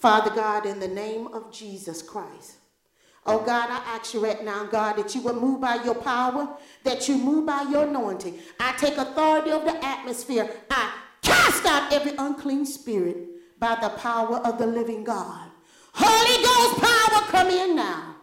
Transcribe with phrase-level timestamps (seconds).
[0.00, 2.58] Father God, in the name of Jesus Christ.
[3.26, 6.48] Oh God, I ask you right now, God, that you would move by your power,
[6.84, 8.38] that you move by your anointing.
[8.60, 10.48] I take authority over the atmosphere.
[10.70, 13.16] I cast out every unclean spirit
[13.58, 15.50] by the power of the living God.
[15.92, 18.14] Holy Ghost power, come in now.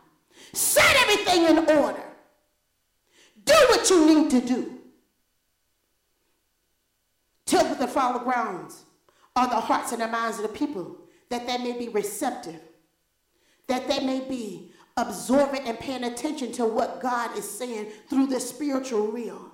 [0.54, 2.04] Set everything in order.
[3.44, 4.80] Do what you need to do.
[7.46, 8.86] Till the fallow grounds
[9.36, 10.98] are the hearts and the minds of the people,
[11.30, 12.60] that they may be receptive,
[13.68, 18.40] that they may be absorbing and paying attention to what God is saying through the
[18.40, 19.52] spiritual realm.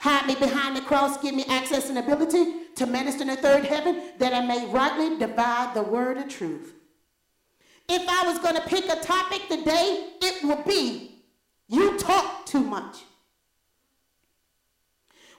[0.00, 3.64] Hide me behind the cross, give me access and ability to minister in the third
[3.64, 6.74] heaven, that I may rightly divide the word of truth.
[7.88, 11.22] If I was going to pick a topic today, it would be
[11.68, 12.98] you talk too much.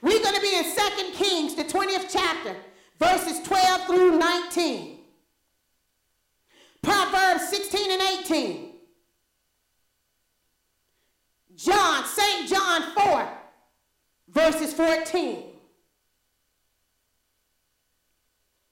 [0.01, 2.55] We're going to be in 2 Kings, the 20th chapter,
[2.99, 5.00] verses 12 through 19.
[6.81, 8.71] Proverbs 16 and 18.
[11.55, 12.49] John, St.
[12.49, 13.29] John 4,
[14.29, 15.43] verses 14.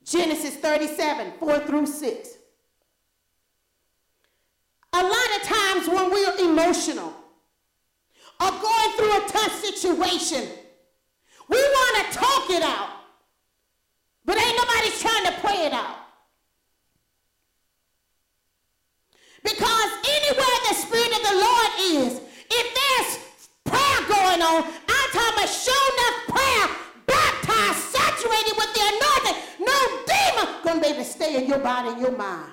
[0.04, 2.30] Genesis 37, 4 through 6.
[4.94, 7.14] A lot of times when we're emotional
[8.42, 10.50] or going through a tough situation,
[11.48, 12.90] we want to talk it out,
[14.26, 15.98] but ain't nobody's trying to pray it out.
[30.96, 32.52] To stay in your body and your mind.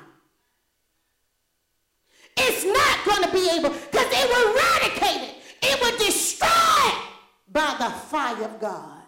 [2.36, 5.34] It's not gonna be able, because it will eradicate it.
[5.62, 6.94] It will destroy it
[7.50, 9.02] by the fire of God.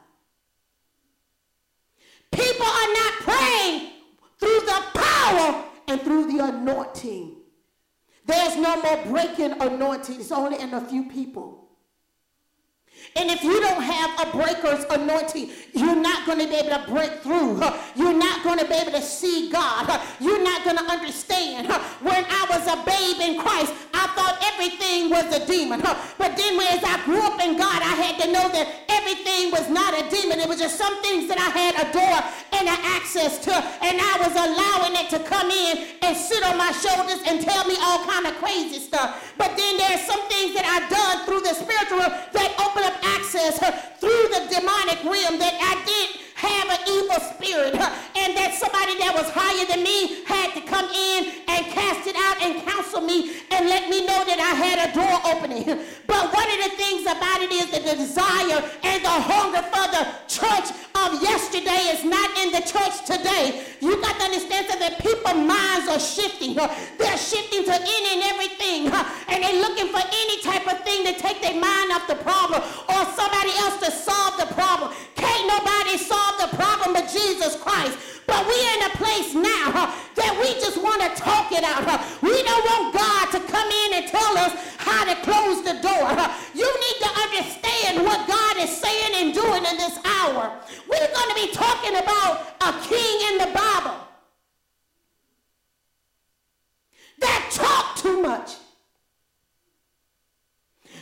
[2.30, 3.90] People are not praying
[4.38, 7.36] through the power and through the anointing.
[8.24, 10.20] There's no more breaking anointing.
[10.20, 11.67] It's only in a few people.
[13.16, 16.84] And if you don't have a breaker's anointing, you're not going to be able to
[16.90, 17.60] break through.
[17.96, 20.00] You're not going to be able to see God.
[20.20, 21.66] You're not going to understand.
[22.00, 25.80] When I was a babe in Christ, I thought everything was a demon.
[25.80, 29.68] But then as I grew up in God, I had to know that everything was
[29.68, 30.38] not a demon.
[30.38, 32.18] It was just some things that I had a door
[32.54, 33.54] and an access to.
[33.54, 37.66] And I was allowing it to come in and sit on my shoulders and tell
[37.66, 39.34] me all kind of crazy stuff.
[39.38, 43.58] But then there's some things that I've done through the spiritual that open up access
[43.58, 48.94] her through the demonic realm that I did have an evil spirit and that somebody
[49.02, 53.02] that was higher than me had to come in and cast it out and counsel
[53.02, 55.66] me and let me know that I had a door opening.
[56.06, 60.06] But one of the things about it is the desire and the hunger for the
[60.30, 63.66] church of yesterday is not in the church today.
[63.82, 66.54] You got to understand that people's minds are shifting.
[66.54, 68.86] They're shifting to any and everything
[69.28, 72.62] and they're looking for any type of thing to take their mind off the problem
[72.62, 74.94] or somebody else to solve the problem.
[75.14, 77.98] Can't nobody solve the problem but Jesus Christ.
[78.26, 81.80] But we're in a place now huh, that we just want to talk it out.
[81.88, 81.96] Huh.
[82.20, 86.04] We don't want God to come in and tell us how to close the door.
[86.12, 86.28] Huh.
[86.52, 90.60] You need to understand what God is saying and doing in this hour.
[90.90, 93.96] We're going to be talking about a king in the Bible
[97.20, 98.60] that talked too much.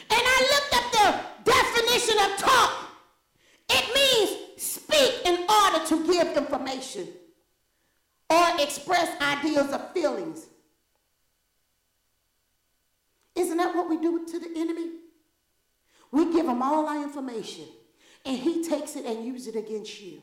[0.08, 2.72] And I looked up the definition of talk.
[3.68, 7.08] It means speak in order to give information
[8.30, 10.46] or express ideas or feelings.
[13.34, 14.90] Isn't that what we do to the enemy?
[16.10, 17.66] We give him all our information
[18.24, 20.22] and he takes it and uses it against you.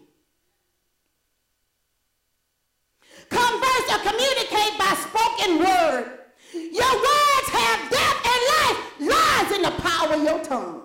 [3.29, 6.19] Converse or communicate by spoken word.
[6.53, 10.83] Your words have death and life lies in the power of your tongue.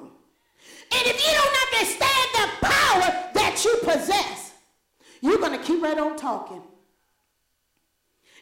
[0.92, 4.52] And if you don't understand the power that you possess,
[5.20, 6.62] you're going to keep right on talking.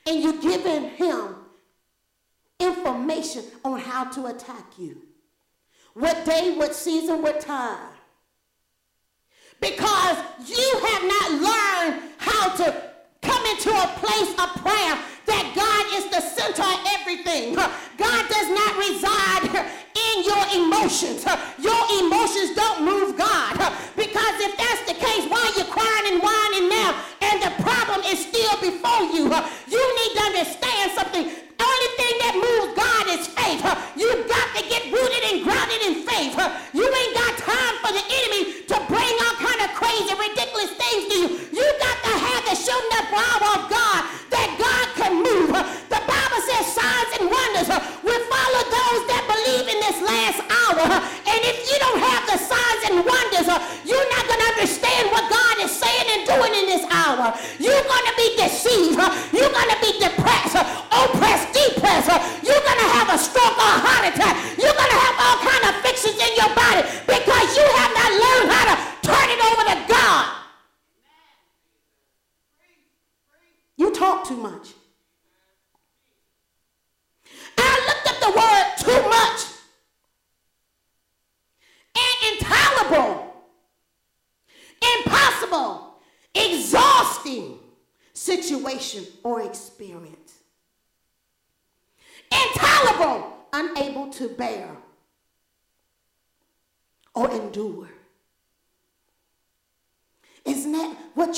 [0.07, 1.35] And you're giving him
[2.61, 5.03] information on how to attack you.
[5.95, 7.89] What day, what season, what time.
[9.61, 12.93] Because you have not learned how to
[13.23, 17.57] come into a place of prayer that God is the center of everything.
[18.17, 21.27] God does not reside in your emotions.
[21.61, 23.57] Your emotions don't move God.
[23.95, 28.01] Because if that's the case, why are you crying and whining now and the problem
[28.07, 29.29] is still before you?
[29.69, 30.66] You need to understand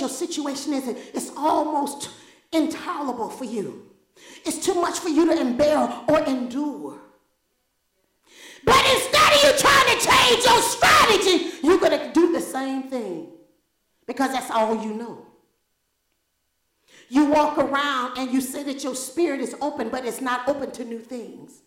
[0.00, 0.88] your situation is?
[0.88, 2.10] It's almost
[2.52, 3.90] intolerable for you.
[4.44, 5.78] It's too much for you to bear
[6.08, 7.00] or endure.
[8.64, 12.84] But instead of you trying to change your strategy, you're going to do the same
[12.84, 13.28] thing
[14.06, 15.26] because that's all you know.
[17.08, 20.70] You walk around and you say that your spirit is open, but it's not open
[20.72, 21.62] to new things.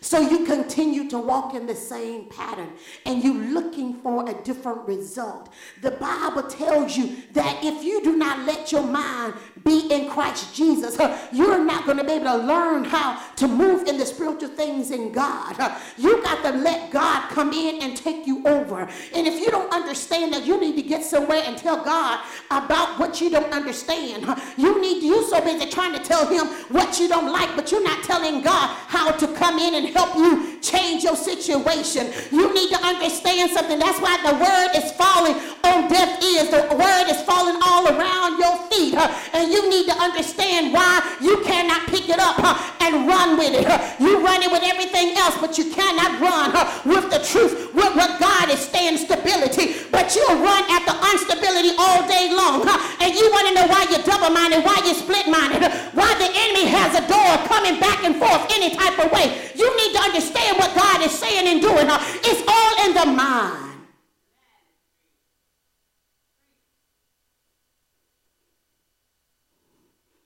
[0.00, 2.70] So you continue to walk in the same pattern
[3.04, 5.48] and you're looking for a different result.
[5.82, 9.34] The Bible tells you that if you do not let your mind
[9.64, 10.96] be in Christ Jesus,
[11.32, 14.90] you're not going to be able to learn how to move in the spiritual things
[14.90, 15.56] in God.
[15.96, 18.88] You got to let God come in and take you over.
[19.14, 22.98] And if you don't understand that, you need to get somewhere and tell God about
[22.98, 24.26] what you don't understand.
[24.56, 27.82] You need you so busy trying to tell him what you don't like, but you're
[27.82, 32.12] not telling God how to come in and help you change your situation.
[32.30, 33.78] You need to understand something.
[33.78, 36.50] That's why the word is falling on deaf ears.
[36.50, 38.94] The word is falling all around your feet.
[38.94, 39.08] Huh?
[39.32, 43.54] And you need to understand why you cannot pick it up huh, and run with
[43.54, 43.66] it.
[43.66, 43.78] Huh?
[43.98, 46.52] You run it with everything else, but you cannot run
[46.84, 49.76] with the truth, with what God is staying stability.
[49.90, 52.66] But you'll run after instability all day long.
[53.00, 55.62] And you want to know why you're double-minded, why you're split-minded,
[55.94, 59.50] why the enemy has a door coming back and forth any type of way.
[59.54, 61.88] You need to understand what God is saying and doing.
[61.88, 63.68] Uh, it's all in the mind.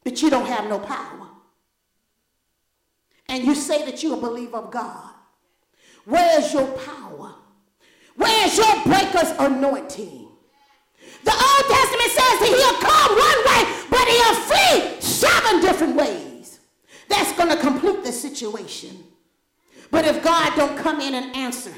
[0.04, 1.28] But you don't have no power.
[3.28, 5.10] And you say that you're a believer of God.
[6.04, 7.34] Where's your power?
[8.16, 10.28] Where's your breaker's anointing?
[11.24, 16.60] The Old Testament says that he'll come one way, but he'll flee seven different ways.
[17.08, 19.11] That's going to complete the situation.
[19.92, 21.74] But if God don't come in and answer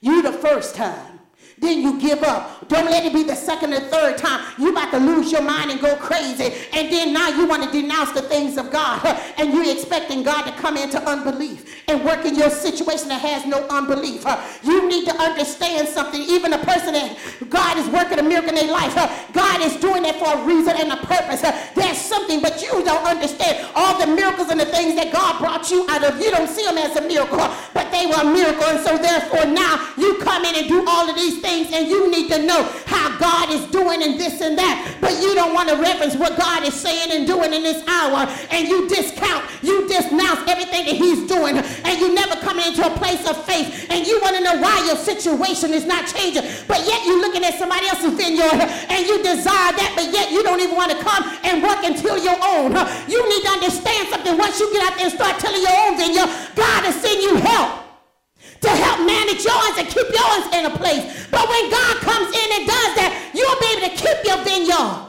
[0.00, 1.15] you the first time,
[1.58, 2.68] then you give up.
[2.68, 4.44] Don't let it be the second or third time.
[4.58, 6.52] You about to lose your mind and go crazy.
[6.72, 9.02] And then now you want to denounce the things of God.
[9.38, 13.44] And you're expecting God to come into unbelief and work in your situation that has
[13.44, 14.24] no unbelief.
[14.62, 16.20] You need to understand something.
[16.22, 17.18] Even a person that
[17.50, 18.94] God is working a miracle in their life,
[19.32, 21.42] God is doing it for a reason and a purpose.
[21.74, 25.70] There's something, but you don't understand all the miracles and the things that God brought
[25.70, 26.18] you out of.
[26.18, 27.44] You don't see them as a miracle,
[27.74, 28.64] but they were a miracle.
[28.64, 32.10] And so therefore now you come in and do all of these things and you
[32.10, 34.98] need to know how God is doing and this and that.
[35.00, 38.26] But you don't want to reference what God is saying and doing in this hour.
[38.50, 41.56] And you discount, you disnounce everything that he's doing.
[41.56, 43.86] And you never come into a place of faith.
[43.90, 46.42] And you want to know why your situation is not changing.
[46.66, 49.92] But yet you're looking at somebody else's vineyard and you desire that.
[49.94, 52.74] But yet you don't even want to come and work until your own.
[53.06, 54.36] You need to understand something.
[54.36, 57.36] Once you get out there and start telling your own vineyard, God is sending you
[57.36, 57.85] help
[58.66, 61.26] to help manage yours and keep yours in a place.
[61.30, 65.06] But when God comes in and does that, you'll be able to keep your vineyard.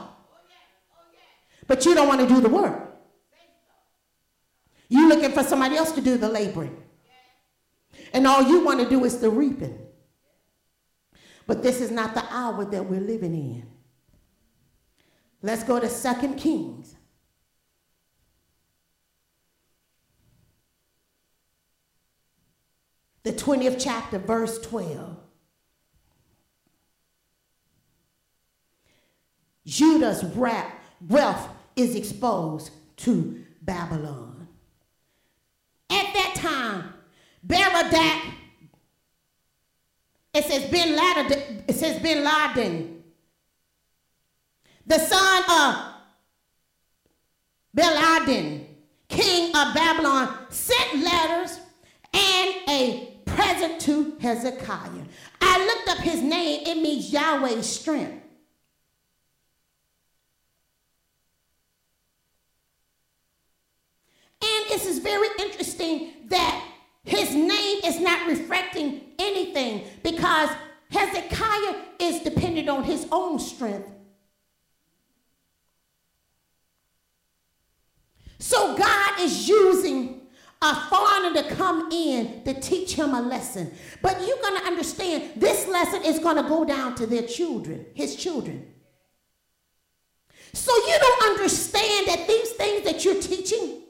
[1.66, 2.96] But you don't want to do the work.
[4.88, 6.82] You're looking for somebody else to do the laboring.
[8.12, 9.78] And all you want to do is the reaping.
[11.46, 13.66] But this is not the hour that we're living in.
[15.42, 16.97] Let's go to Second Kings
[23.28, 25.14] the 20th chapter, verse 12.
[29.66, 34.48] Judah's wealth is exposed to Babylon.
[35.90, 36.94] At that time,
[37.46, 38.32] Berodach,
[40.32, 43.02] it says Ben Laden, it says Ben Laden,
[44.86, 45.84] the son of
[47.76, 48.64] Beladen,
[49.08, 51.60] king of Babylon, sent letters
[52.14, 53.07] and a
[53.38, 55.04] present to Hezekiah.
[55.40, 58.20] I looked up his name, it means Yahweh's strength.
[64.42, 66.68] And this is very interesting that
[67.04, 70.50] his name is not reflecting anything because
[70.90, 73.88] Hezekiah is dependent on his own strength.
[78.40, 80.17] So God is using
[80.60, 83.72] a foreigner to come in to teach him a lesson.
[84.02, 87.86] But you're going to understand this lesson is going to go down to their children,
[87.94, 88.66] his children.
[90.52, 93.82] So you don't understand that these things that you're teaching,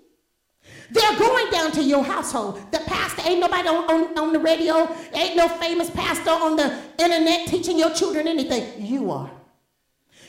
[0.91, 2.61] they're going down to your household.
[2.71, 6.79] The pastor, ain't nobody on, on, on the radio, ain't no famous pastor on the
[6.99, 8.85] internet teaching your children anything.
[8.85, 9.31] You are.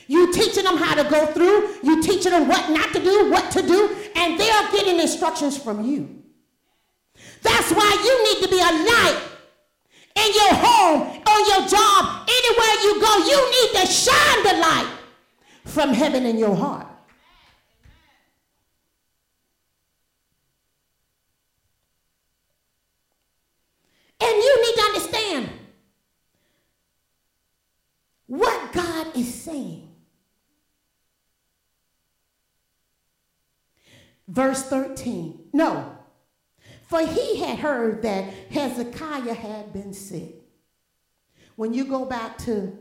[0.06, 3.50] You teaching them how to go through, you teaching them what not to do, what
[3.52, 6.19] to do, and they're getting instructions from you.
[7.42, 9.22] That's why you need to be a light
[10.16, 13.18] in your home, on your job, anywhere you go.
[13.26, 14.92] You need to shine the light
[15.64, 16.86] from heaven in your heart.
[24.22, 25.48] And you need to understand
[28.26, 29.88] what God is saying.
[34.28, 35.48] Verse 13.
[35.52, 35.99] No.
[36.90, 40.34] For he had heard that Hezekiah had been sick.
[41.54, 42.76] When you go back to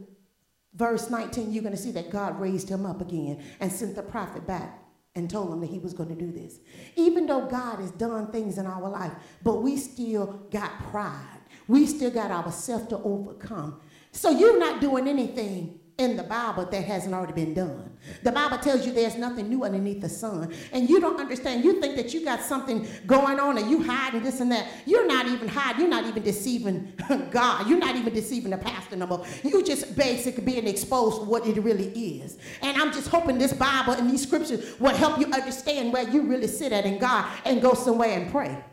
[0.73, 4.01] verse 19, you're going to see that God raised him up again and sent the
[4.01, 6.57] prophet back and told him that he was going to do this.
[6.95, 9.11] Even though God has done things in our life,
[9.43, 11.41] but we still got pride.
[11.67, 13.79] We still got ourselves to overcome.
[14.11, 17.91] So you're not doing anything in the Bible that hasn't already been done.
[18.24, 20.53] The Bible tells you there's nothing new underneath the sun.
[20.72, 21.65] And you don't understand.
[21.65, 24.68] You think that you got something going on and you hiding this and that.
[24.86, 25.82] You're not even hiding.
[25.82, 26.94] You're not even deceiving
[27.32, 27.68] God.
[27.68, 29.25] You're not even deceiving the pastor no more.
[29.44, 32.38] You just basically being exposed to what it really is.
[32.62, 36.22] And I'm just hoping this Bible and these scriptures will help you understand where you
[36.22, 38.63] really sit at in God and go somewhere and pray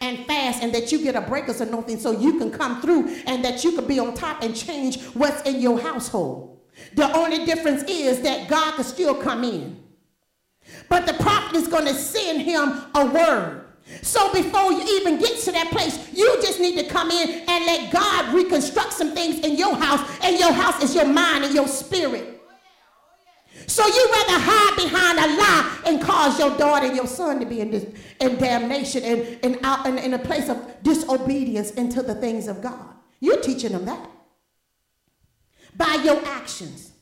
[0.00, 3.44] and fast and that you get a breakers something so you can come through and
[3.44, 6.52] that you can be on top and change what's in your household.
[6.94, 9.82] The only difference is that God can still come in.
[10.88, 13.64] But the prophet is going to send him a word.
[14.00, 17.66] So before you even get to that place, you just need to come in and
[17.66, 20.00] let God reconstruct some things in your house.
[20.22, 22.40] And your house is your mind and your spirit.
[23.66, 27.46] So you rather hide behind a lie and cause your daughter and your son to
[27.46, 27.86] be in, this,
[28.20, 32.60] in damnation and, and out in, in a place of disobedience into the things of
[32.60, 32.94] God.
[33.20, 34.11] You're teaching them that
[35.76, 36.92] by your actions.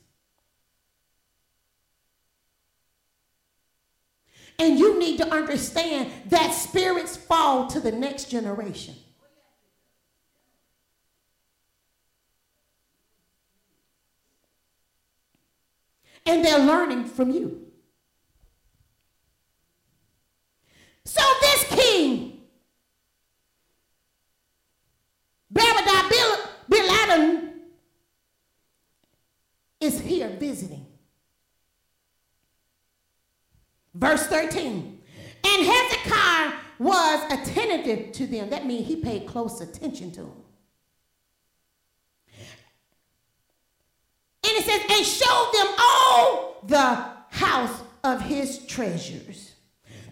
[4.59, 8.95] And you need to understand that spirits fall to the next generation.
[16.25, 17.65] And they're learning from you.
[21.05, 22.41] So this king,
[25.51, 27.50] Bill Adam,
[29.81, 30.85] is here visiting.
[33.93, 35.01] Verse 13.
[35.43, 38.49] And Hezekiah was attentive to them.
[38.49, 40.43] That means he paid close attention to them.
[44.43, 49.51] And it says, and showed them all the house of his treasures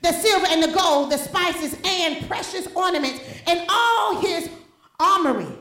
[0.01, 4.49] the silver and the gold, the spices and precious ornaments, and all his
[4.99, 5.57] armory,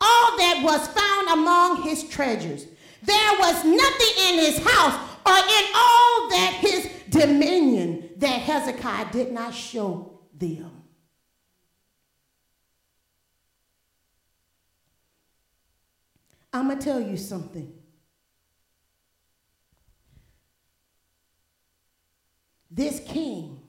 [0.00, 2.66] all that was found among his treasures.
[3.04, 4.94] There was nothing in his house
[5.26, 10.70] or in all that his dominion that Hezekiah did not show them.
[16.52, 17.72] I'm going to tell you something.
[22.70, 23.60] This king,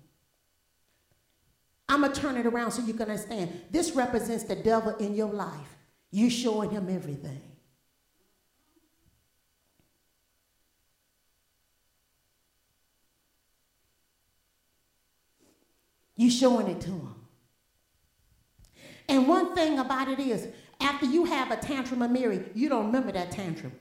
[1.90, 3.62] I'm going to turn it around so you can understand.
[3.70, 5.78] This represents the devil in your life.
[6.12, 7.42] You showing him everything.
[16.16, 17.16] You showing it to them.
[19.08, 20.48] And one thing about it is,
[20.80, 23.74] after you have a tantrum of Mary, you don't remember that tantrum.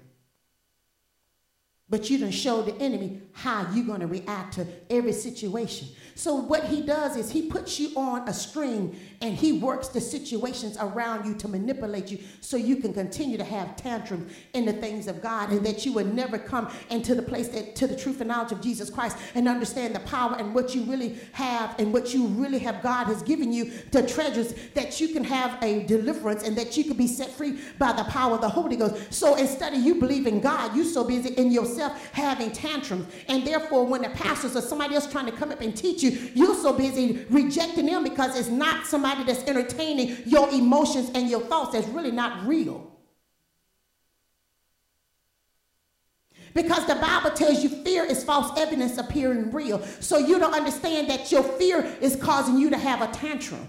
[1.90, 5.88] But you don't show the enemy how you're going to react to every situation.
[6.14, 10.00] So what he does is he puts you on a string and he works the
[10.00, 14.72] situations around you to manipulate you so you can continue to have tantrums in the
[14.72, 17.96] things of God and that you would never come into the place that to the
[17.96, 21.74] truth and knowledge of Jesus Christ and understand the power and what you really have
[21.80, 25.62] and what you really have God has given you the treasures that you can have
[25.62, 28.76] a deliverance and that you can be set free by the power of the Holy
[28.76, 29.12] Ghost.
[29.12, 33.06] So instead of you believing God, you're so busy in yourself having tantrums.
[33.28, 36.10] And therefore when the pastors or somebody else trying to come up and teach you,
[36.34, 41.40] you're so busy rejecting them because it's not somebody that's entertaining your emotions and your
[41.40, 42.90] thoughts that's really not real.
[46.54, 49.82] Because the Bible tells you fear is false evidence appearing real.
[50.00, 53.68] So you don't understand that your fear is causing you to have a tantrum.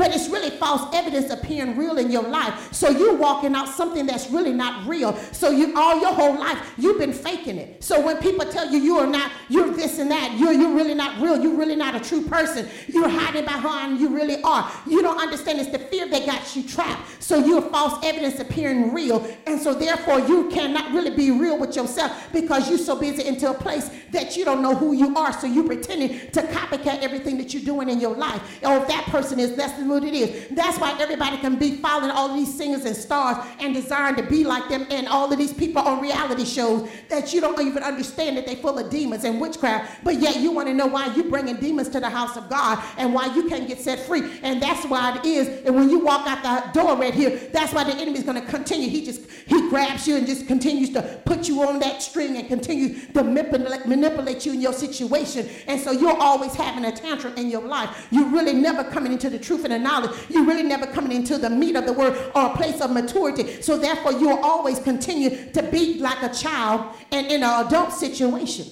[0.00, 2.72] But it's really false evidence appearing real in your life.
[2.72, 5.14] So you're walking out something that's really not real.
[5.30, 7.84] So you all your whole life you've been faking it.
[7.84, 10.94] So when people tell you you are not, you're this and that, you're you're really
[10.94, 12.66] not real, you're really not a true person.
[12.86, 14.72] You're hiding behind you really are.
[14.86, 17.22] You don't understand it's the fear that got you trapped.
[17.22, 19.26] So you're false evidence appearing real.
[19.46, 23.50] And so therefore you cannot really be real with yourself because you're so busy into
[23.50, 25.38] a place that you don't know who you are.
[25.38, 28.40] So you're pretending to copycat everything that you're doing in your life.
[28.62, 30.48] If that person is that's it is.
[30.50, 34.44] That's why everybody can be following all these singers and stars and desiring to be
[34.44, 38.36] like them and all of these people on reality shows that you don't even understand
[38.36, 40.04] that they're full of demons and witchcraft.
[40.04, 42.82] But yet you want to know why you're bringing demons to the house of God
[42.96, 44.22] and why you can't get set free.
[44.42, 45.48] And that's why it is.
[45.66, 48.40] And when you walk out the door right here, that's why the enemy is going
[48.40, 48.88] to continue.
[48.88, 52.48] He just, he grabs you and just continues to put you on that string and
[52.48, 55.48] continue to manipulate, manipulate you in your situation.
[55.66, 58.08] And so you're always having a tantrum in your life.
[58.10, 60.18] You're really never coming into the truth knowledge.
[60.28, 63.62] You're really never coming into the meat of the word or a place of maturity.
[63.62, 68.66] So therefore, you'll always continue to be like a child and in an adult situation.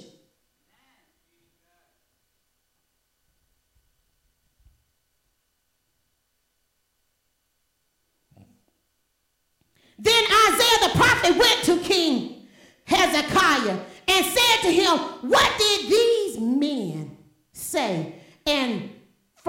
[9.99, 12.47] Then Isaiah the prophet went to King
[12.85, 13.79] Hezekiah
[14.09, 17.17] and said to him, What did these men
[17.53, 18.15] say?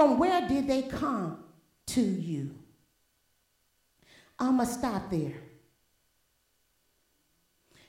[0.00, 1.44] From where did they come?
[1.88, 2.54] to you.
[4.38, 5.34] I'm going to stop there.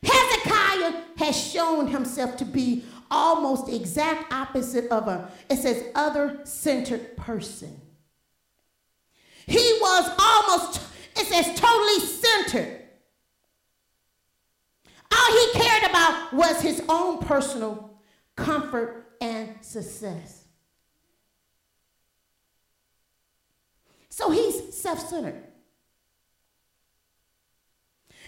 [0.03, 6.39] Hezekiah has shown himself to be almost the exact opposite of a, it says, other
[6.43, 7.79] centered person.
[9.45, 10.81] He was almost,
[11.15, 12.81] it says, totally centered.
[15.11, 17.99] All he cared about was his own personal
[18.35, 20.40] comfort and success.
[24.11, 25.41] So he's self centered.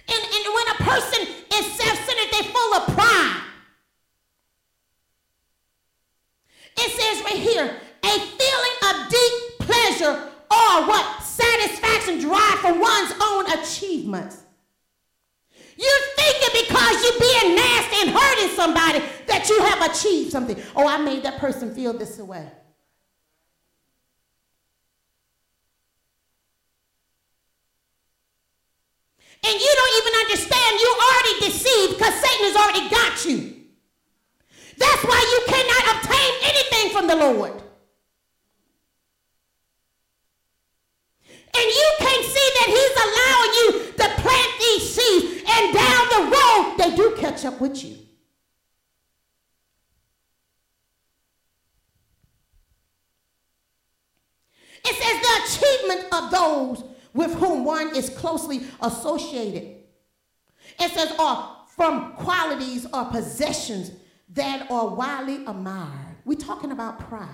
[0.07, 3.43] And, and when a person is self centered, they're full of pride.
[6.77, 11.21] It says right here a feeling of deep pleasure or what?
[11.21, 14.41] Satisfaction derived from one's own achievements.
[15.75, 20.55] You're thinking because you're being nasty and hurting somebody that you have achieved something.
[20.75, 22.49] Oh, I made that person feel this way.
[29.43, 33.37] And you don't even understand you're already deceived because Satan has already got you.
[34.77, 37.51] That's why you cannot obtain anything from the Lord.
[41.55, 46.23] And you can't see that he's allowing you to plant these seeds, and down the
[46.35, 47.97] road, they do catch up with you.
[54.85, 59.77] It says the achievement of those with whom one is closely associated.
[60.79, 63.91] It says, or from qualities or possessions
[64.29, 66.17] that are widely admired.
[66.25, 67.29] We're talking about pride.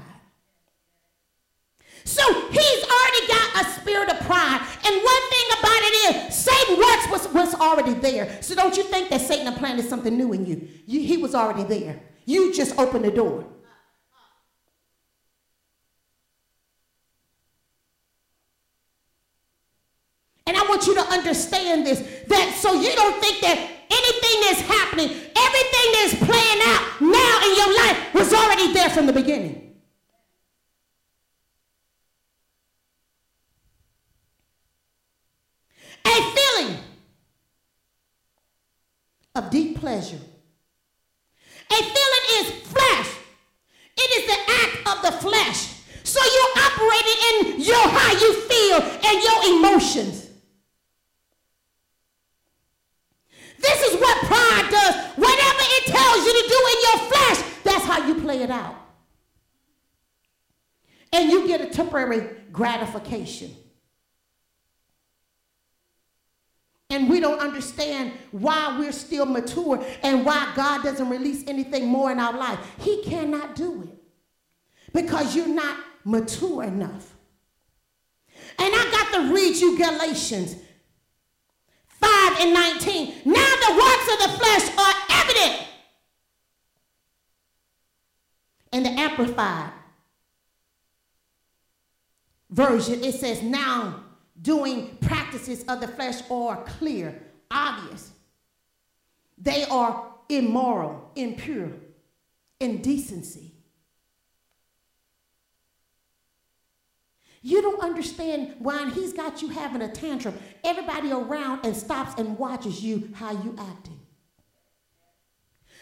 [2.06, 4.62] So he's already got a spirit of pride.
[4.86, 8.42] And one thing about it is, Satan works what's, what's already there.
[8.42, 10.68] So don't you think that Satan planted something new in you.
[10.86, 12.00] you he was already there.
[12.26, 13.46] You just opened the door.
[20.48, 23.58] And I want you to understand this that so you don't think that
[23.90, 29.06] anything that's happening, everything that's playing out now in your life was already there from
[29.06, 29.66] the beginning.
[36.06, 36.78] A feeling
[39.36, 40.20] of deep pleasure.
[41.72, 43.16] A feeling is flesh.
[43.98, 45.76] It is the act of the flesh.
[46.04, 50.29] So you're operating in your how you feel and your emotions.
[53.60, 54.96] This is what pride does.
[55.16, 58.76] Whatever it tells you to do in your flesh, that's how you play it out.
[61.12, 63.56] And you get a temporary gratification.
[66.92, 72.12] And we don't understand why we're still mature and why God doesn't release anything more
[72.12, 72.60] in our life.
[72.80, 74.00] He cannot do it
[74.94, 77.16] because you're not mature enough.
[78.58, 80.56] And I got to read you Galatians
[82.02, 83.14] 5 and 19.
[83.26, 85.68] Now the works of the flesh are evident.
[88.72, 89.72] In the Amplified
[92.50, 94.04] version, it says, Now
[94.42, 98.12] doing practices of the flesh are clear, obvious.
[99.38, 101.72] They are immoral, impure,
[102.60, 103.54] indecency,
[107.42, 110.38] You don't understand why he's got you having a tantrum.
[110.64, 114.00] Everybody around and stops and watches you how you acting.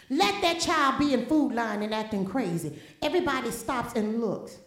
[0.10, 2.80] Let that child be in food line and acting crazy.
[3.02, 4.58] Everybody stops and looks.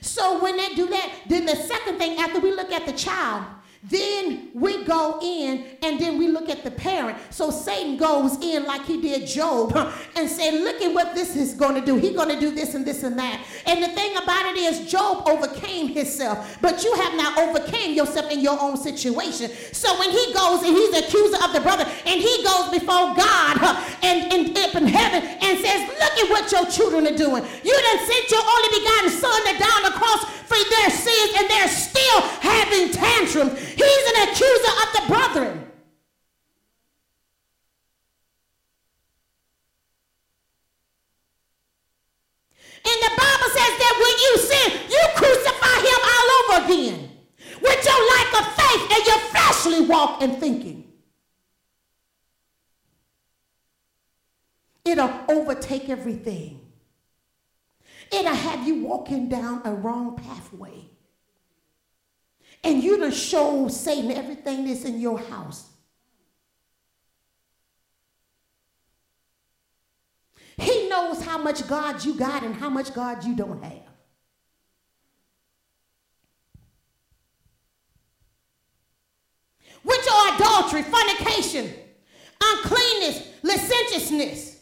[0.00, 3.44] So when they do that, then the second thing after we look at the child,
[3.90, 7.18] then we go in and then we look at the parent.
[7.30, 9.76] So Satan goes in like he did Job
[10.16, 11.96] and say, look at what this is going to do.
[11.96, 13.44] He's going to do this and this and that.
[13.66, 18.30] And the thing about it is Job overcame himself, but you have not overcame yourself
[18.30, 19.50] in your own situation.
[19.72, 23.14] So when he goes and he's the accuser of the brother and he goes before
[23.14, 27.44] God and, and up in heaven and says, look at what your children are doing.
[27.62, 31.50] You done sent your only begotten son to down the cross for their sins and
[31.50, 33.73] they're still having tantrums.
[33.76, 35.70] He's an accuser of the brethren.
[42.86, 47.10] And the Bible says that when you sin, you crucify him all over again
[47.62, 50.92] with your lack of faith and your fleshly walk and thinking.
[54.84, 56.60] It'll overtake everything.
[58.12, 60.90] It'll have you walking down a wrong pathway.
[62.64, 65.68] And you done show Satan everything that's in your house.
[70.56, 73.82] He knows how much God you got and how much God you don't have.
[79.82, 81.70] Which are adultery, fornication,
[82.42, 84.60] uncleanness, licentiousness,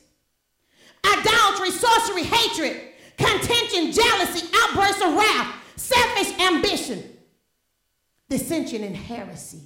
[1.07, 2.81] idolatry, sorcery, hatred,
[3.17, 7.12] contention, jealousy, outbursts of wrath, selfish ambition,
[8.33, 9.61] dissension, and heresy.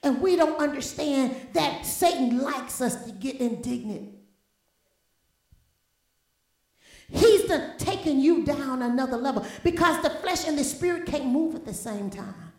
[0.00, 4.12] And we don't understand that Satan likes us to get indignant.
[7.10, 11.56] He's the, taking you down another level because the flesh and the spirit can't move
[11.56, 12.52] at the same time.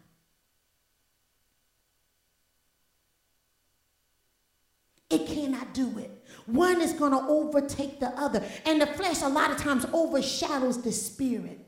[5.10, 6.12] It cannot do it.
[6.46, 8.44] One is going to overtake the other.
[8.66, 11.67] And the flesh, a lot of times, overshadows the spirit.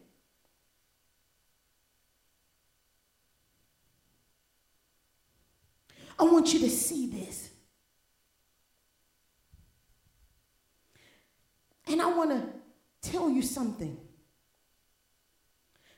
[6.20, 7.50] I want you to see this.
[11.88, 13.98] And I want to tell you something.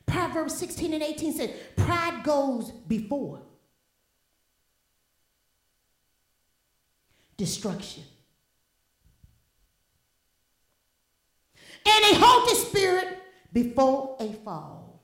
[0.06, 3.42] Proverbs 16 and 18 said, Pride goes before
[7.38, 8.04] destruction.
[11.86, 13.20] and a haughty spirit
[13.52, 15.02] before a fall.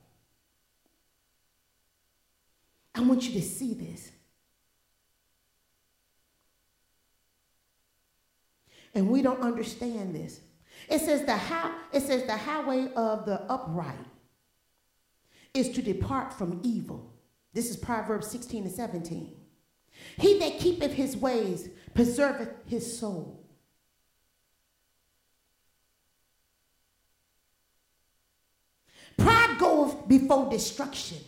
[2.94, 4.10] I want you to see this.
[8.98, 10.40] And we don't understand this.
[10.90, 13.94] It says the how, it says the highway of the upright
[15.54, 17.14] is to depart from evil.
[17.52, 19.36] This is Proverbs 16 and 17.
[20.18, 23.46] He that keepeth his ways preserveth his soul.
[29.16, 31.18] Pride goes before destruction.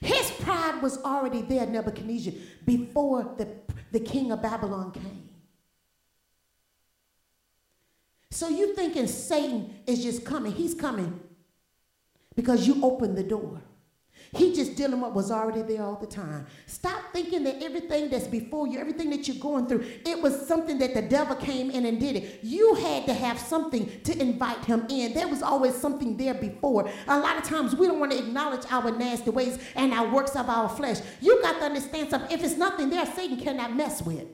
[0.00, 2.32] His pride was already there, Nebuchadnezzar,
[2.64, 3.48] before the,
[3.92, 5.28] the king of Babylon came.
[8.32, 10.52] So you thinking Satan is just coming.
[10.52, 11.20] He's coming
[12.34, 13.60] because you opened the door.
[14.34, 16.46] He just dealing what was already there all the time.
[16.64, 20.78] Stop thinking that everything that's before you, everything that you're going through, it was something
[20.78, 22.40] that the devil came in and did it.
[22.42, 25.12] You had to have something to invite him in.
[25.12, 26.88] There was always something there before.
[27.08, 30.36] A lot of times we don't want to acknowledge our nasty ways and our works
[30.36, 31.00] of our flesh.
[31.20, 32.30] You got to understand something.
[32.30, 34.26] If it's nothing there, Satan cannot mess with.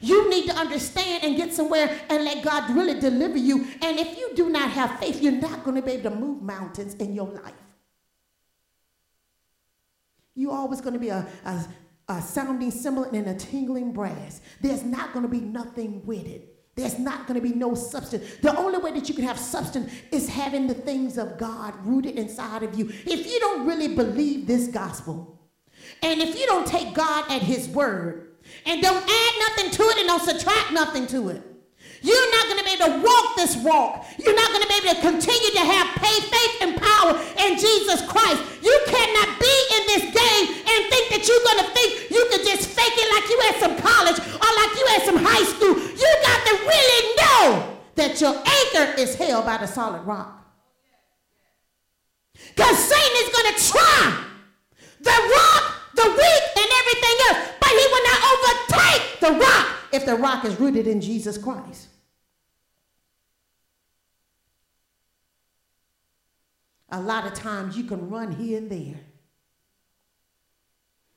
[0.00, 3.66] You need to understand and get somewhere and let God really deliver you.
[3.82, 6.42] And if you do not have faith, you're not going to be able to move
[6.42, 7.54] mountains in your life.
[10.34, 11.66] You're always going to be a, a,
[12.08, 14.40] a sounding cymbal and a tingling brass.
[14.60, 16.52] There's not going to be nothing with it.
[16.74, 18.36] There's not going to be no substance.
[18.42, 22.16] The only way that you can have substance is having the things of God rooted
[22.16, 22.90] inside of you.
[23.06, 25.40] If you don't really believe this gospel,
[26.02, 28.25] and if you don't take God at His word,
[28.66, 31.42] and don't add nothing to it and don't subtract nothing to it,
[32.02, 34.04] you're not going to be able to walk this walk.
[34.18, 36.16] You're not going to be able to continue to have faith
[36.60, 38.42] and power in Jesus Christ.
[38.62, 42.42] You cannot be in this game and think that you're going to think you can
[42.44, 45.74] just fake it like you at some college or like you at some high school.
[45.76, 50.44] You got to really know that your anchor is held by the solid rock.
[52.54, 54.24] Because Satan is going to try
[55.00, 60.06] the rock, the weak, and everything else, but he will not overtake the rock if
[60.06, 61.88] the rock is rooted in Jesus Christ.
[66.90, 69.00] A lot of times you can run here and there.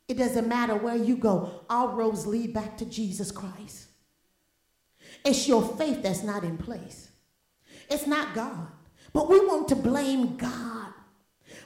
[0.07, 3.89] It doesn't matter where you go, all roads lead back to Jesus Christ.
[5.23, 7.09] It's your faith that's not in place,
[7.89, 8.67] it's not God.
[9.11, 10.78] But we want to blame God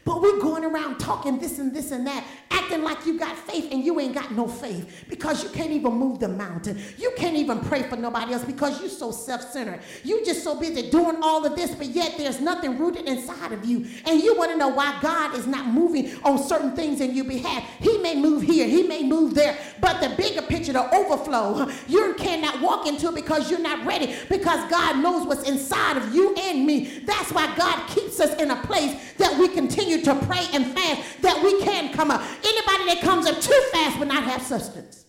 [0.05, 3.71] but we're going around talking this and this and that, acting like you got faith
[3.71, 6.79] and you ain't got no faith because you can't even move the mountain.
[6.97, 9.79] You can't even pray for nobody else because you're so self centered.
[10.03, 13.65] You're just so busy doing all of this, but yet there's nothing rooted inside of
[13.65, 13.85] you.
[14.05, 17.25] And you want to know why God is not moving on certain things in your
[17.25, 17.63] behalf.
[17.79, 22.15] He may move here, He may move there, but the bigger picture, the overflow, you
[22.17, 26.35] cannot walk into it because you're not ready because God knows what's inside of you
[26.35, 26.99] and me.
[27.05, 30.65] That's why God keeps us in a place that we continue continue to pray and
[30.73, 32.21] fast that we can come up.
[32.43, 35.05] Anybody that comes up too fast will not have substance.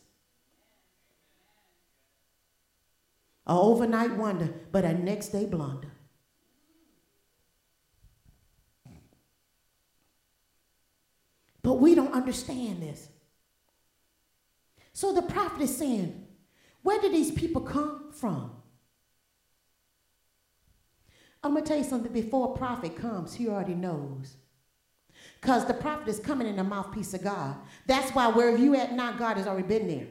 [3.47, 5.89] A overnight wonder, but a next day blunder.
[11.63, 13.09] But we don't understand this.
[14.93, 16.27] So the prophet is saying,
[16.83, 18.53] where did these people come from?
[21.43, 22.13] I'm going to tell you something.
[22.13, 24.37] Before a prophet comes, he already knows.
[25.45, 27.55] Because the prophet is coming in the mouthpiece of God.
[27.85, 30.07] That's why where you at now, God has already been there.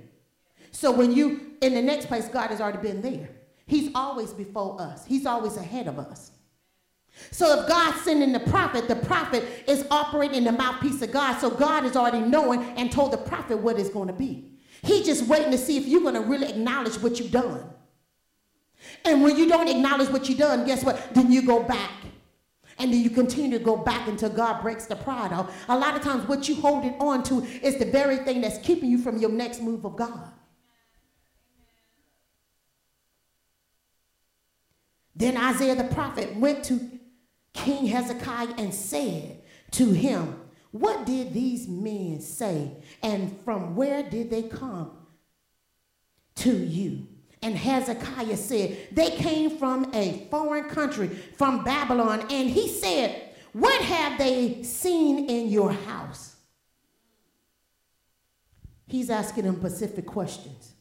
[0.69, 3.29] So when you in the next place, God has already been there.
[3.65, 5.07] He's always before us.
[5.07, 6.33] He's always ahead of us.
[7.31, 11.39] So if God's sending the prophet, the prophet is operating in the mouthpiece of God.
[11.39, 14.51] So God is already knowing and told the prophet what it's going to be.
[14.83, 17.73] He's just waiting to see if you're going to really acknowledge what you've done.
[19.03, 21.15] And when you don't acknowledge what you've done, guess what?
[21.15, 21.89] Then you go back
[22.79, 25.51] and then you continue to go back until God breaks the pride out.
[25.69, 28.89] A lot of times, what you holding on to is the very thing that's keeping
[28.89, 30.31] you from your next move of God.
[35.15, 36.89] Then Isaiah the prophet went to
[37.53, 40.39] King Hezekiah and said to him,
[40.71, 44.91] What did these men say, and from where did they come
[46.35, 47.07] to you?
[47.43, 52.21] And Hezekiah said, They came from a foreign country, from Babylon.
[52.31, 56.37] And he said, What have they seen in your house?
[58.87, 60.73] He's asking them specific questions.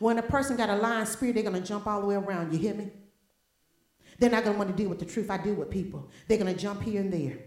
[0.00, 2.52] When a person got a lying spirit, they're going to jump all the way around.
[2.52, 2.90] You hear me?
[4.18, 5.30] They're not going to want to deal with the truth.
[5.30, 6.10] I deal with people.
[6.26, 7.38] They're going to jump here and there.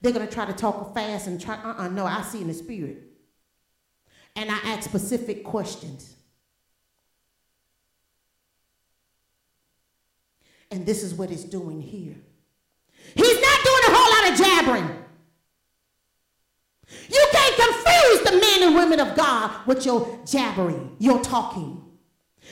[0.00, 2.46] They're going to try to talk fast and try, uh uh-uh, no, I see in
[2.46, 3.02] the spirit.
[4.36, 6.14] And I ask specific questions.
[10.70, 12.14] And this is what it's doing here.
[13.14, 14.96] He's not doing a whole lot of jabbering.
[17.08, 21.82] You can't confuse the men and women of God with your jabbering, your talking,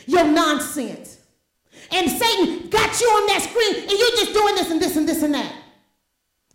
[0.07, 1.19] your nonsense.
[1.93, 5.09] And Satan got you on that screen and you're just doing this and this and
[5.09, 5.53] this and that.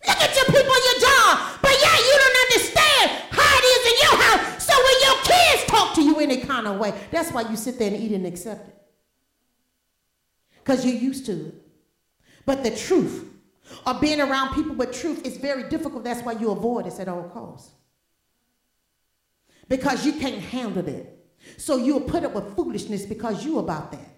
[0.06, 1.60] Look at your people, your job.
[1.62, 4.66] But yeah, you don't understand how it is in your house.
[4.66, 7.80] So when your kids talk to you any kind of way, that's why you sit
[7.80, 8.83] there and eat and accept it
[10.64, 11.56] because you're used to it.
[12.46, 13.26] But the truth,
[13.86, 16.04] or being around people with truth, is very difficult.
[16.04, 17.72] That's why you avoid it at all costs.
[19.68, 21.20] Because you can't handle it.
[21.58, 24.10] So you'll put up with foolishness because you about that.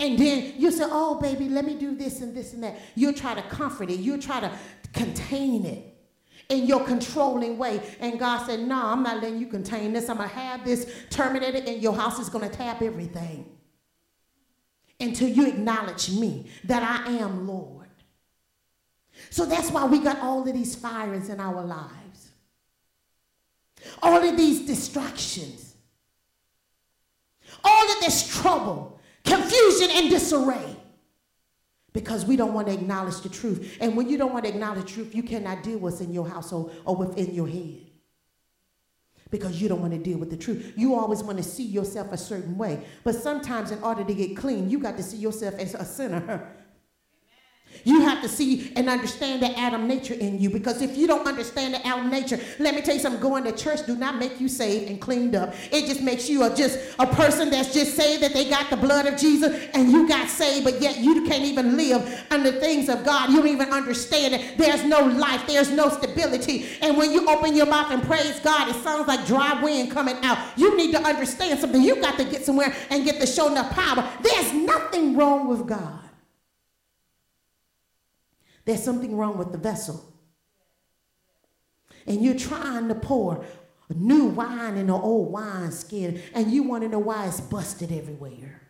[0.00, 2.78] And then you say, oh, baby, let me do this and this and that.
[2.94, 3.98] You'll try to comfort it.
[3.98, 4.52] You'll try to
[4.92, 5.97] contain it
[6.48, 7.80] in your controlling way.
[8.00, 10.08] And God said, No, I'm not letting you contain this.
[10.08, 13.46] I'm going to have this terminated, and your house is going to tap everything
[15.00, 17.88] until you acknowledge me that I am Lord.
[19.30, 22.30] So that's why we got all of these fires in our lives,
[24.02, 25.74] all of these distractions,
[27.64, 30.77] all of this trouble, confusion, and disarray
[31.98, 33.76] because we don't want to acknowledge the truth.
[33.80, 36.12] And when you don't want to acknowledge the truth, you cannot deal with what's in
[36.12, 37.80] your household or within your head
[39.30, 40.74] because you don't want to deal with the truth.
[40.76, 42.84] You always want to see yourself a certain way.
[43.02, 46.48] But sometimes, in order to get clean, you got to see yourself as a sinner.
[47.84, 51.26] You have to see and understand the Adam nature in you because if you don't
[51.26, 54.40] understand the Adam nature, let me tell you something, going to church do not make
[54.40, 55.54] you saved and cleaned up.
[55.72, 58.76] It just makes you a, just a person that's just saved that they got the
[58.76, 62.88] blood of Jesus and you got saved, but yet you can't even live under things
[62.88, 63.30] of God.
[63.30, 64.58] You don't even understand it.
[64.58, 66.66] There's no life, there's no stability.
[66.82, 70.16] And when you open your mouth and praise God, it sounds like dry wind coming
[70.24, 70.38] out.
[70.56, 71.80] You need to understand something.
[71.80, 74.06] You got to get somewhere and get the show enough power.
[74.20, 76.07] There's nothing wrong with God.
[78.68, 80.04] There's something wrong with the vessel.
[82.06, 83.42] And you're trying to pour
[83.88, 87.90] new wine in an old wine skin, and you want to know why it's busted
[87.90, 88.60] everywhere.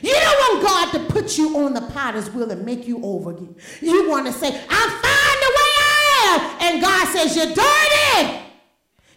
[0.00, 3.32] You don't want God to put you on the potter's wheel and make you over
[3.32, 3.54] again.
[3.82, 6.62] You want to say, I'm fine the way I am.
[6.62, 8.40] And God says, You're dirty.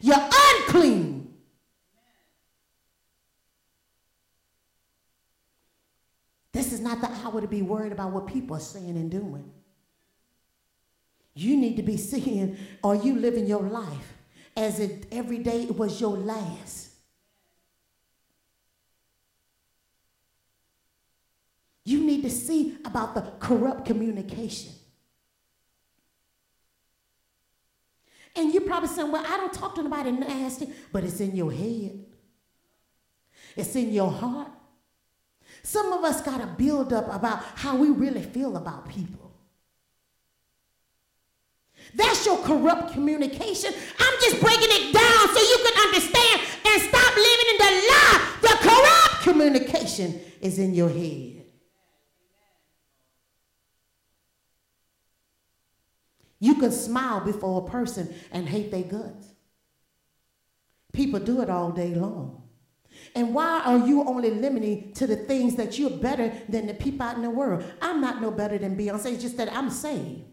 [0.02, 1.22] You're unclean.
[6.52, 9.52] This is not the hour to be worried about what people are saying and doing.
[11.34, 14.13] You need to be seeing, are you living your life
[14.56, 16.89] as if every day it was your last?
[21.84, 24.74] You need to see about the corrupt communication.
[28.36, 31.52] And you're probably saying, well, I don't talk to nobody nasty, but it's in your
[31.52, 32.06] head.
[33.56, 34.52] It's in your heart.
[35.63, 39.32] Some of us got to build up about how we really feel about people.
[41.93, 43.74] That's your corrupt communication.
[44.00, 48.38] I'm just breaking it down so you can understand and stop living in the lie.
[48.41, 51.43] The corrupt communication is in your head.
[56.39, 59.28] You can smile before a person and hate their guts.
[60.91, 62.41] People do it all day long.
[63.13, 67.06] And why are you only limiting to the things that you're better than the people
[67.06, 67.63] out in the world?
[67.82, 70.31] I'm not no better than Beyonce, it's just that I'm saved.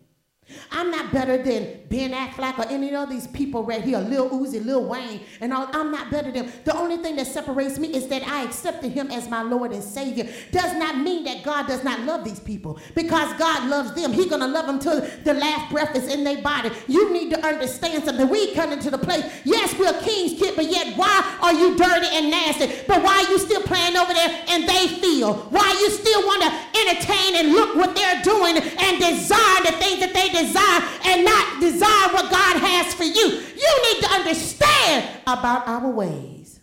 [0.70, 4.64] I'm not better than Ben Affleck or any of these people right here, Lil Uzi,
[4.64, 5.68] Lil Wayne, and all.
[5.72, 6.52] I'm not better than them.
[6.64, 9.82] The only thing that separates me is that I accepted him as my Lord and
[9.82, 10.28] Savior.
[10.50, 14.12] Does not mean that God does not love these people because God loves them.
[14.12, 16.70] He's gonna love them till the last breath is in their body.
[16.86, 18.28] You need to understand something.
[18.28, 19.24] We come into the place.
[19.44, 22.66] Yes, we're king's kid, but yet why are you dirty and nasty?
[22.86, 25.34] But why are you still playing over there and they feel?
[25.50, 30.00] Why you still want to entertain and look what they're doing and desire the things
[30.00, 33.26] that they desire and not desire what God has for you.
[33.28, 36.60] You need to understand about our ways.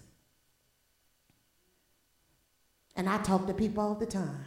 [2.95, 4.45] And I talk to people all the time.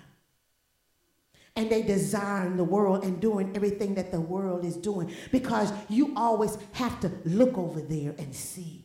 [1.54, 6.12] And they desire the world and doing everything that the world is doing because you
[6.16, 8.84] always have to look over there and see.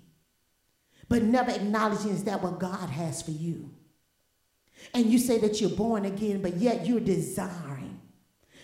[1.08, 3.70] But never acknowledging is that what God has for you.
[4.94, 8.00] And you say that you're born again, but yet you're desiring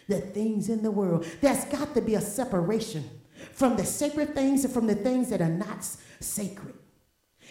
[0.08, 1.26] the things in the world.
[1.42, 3.10] There's got to be a separation
[3.54, 5.86] from the sacred things and from the things that are not
[6.20, 6.79] sacred.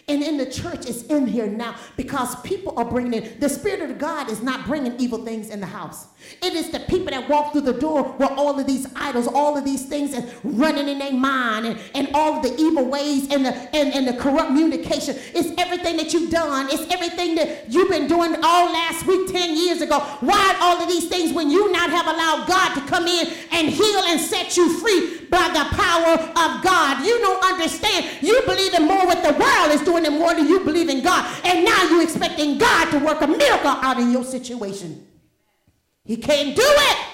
[0.09, 3.81] And in the church, it's in here now because people are bringing in, the Spirit
[3.81, 6.07] of God is not bringing evil things in the house.
[6.41, 9.55] It is the people that walk through the door where all of these idols, all
[9.57, 13.31] of these things are running in their mind and, and all of the evil ways
[13.31, 15.15] and the, and, and the corrupt communication.
[15.33, 16.67] It's everything that you've done.
[16.69, 19.99] It's everything that you've been doing all last week, 10 years ago.
[20.19, 23.69] Why all of these things when you not have allowed God to come in and
[23.69, 27.05] heal and set you free by the power of God?
[27.05, 28.05] You don't understand.
[28.21, 31.03] You believe in more what the world is doing than more than you believe in
[31.03, 31.25] God.
[31.45, 35.07] And now you're expecting God to work a miracle out in your situation.
[36.03, 37.05] He can't do it.